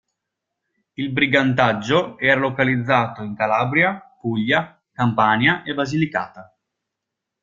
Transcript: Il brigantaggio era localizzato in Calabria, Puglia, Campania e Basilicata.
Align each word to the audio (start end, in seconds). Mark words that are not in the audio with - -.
Il 0.95 1.11
brigantaggio 1.11 2.17
era 2.17 2.39
localizzato 2.39 3.21
in 3.21 3.35
Calabria, 3.35 4.17
Puglia, 4.19 4.81
Campania 4.91 5.61
e 5.61 5.75
Basilicata. 5.75 6.57